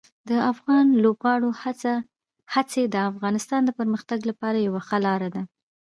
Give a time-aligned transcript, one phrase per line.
[0.29, 1.49] د افغان لوبغاړو
[2.53, 5.41] هڅې د افغانستان د پرمختګ لپاره یوه ښه لار ده.